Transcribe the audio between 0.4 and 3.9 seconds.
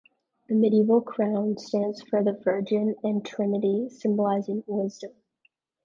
The medieval crown stands for the Virgin and Trinity,